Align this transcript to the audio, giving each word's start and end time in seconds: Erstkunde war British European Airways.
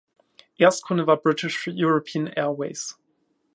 Erstkunde 0.59 1.05
war 1.05 1.15
British 1.21 1.67
European 1.67 2.25
Airways. 2.35 2.97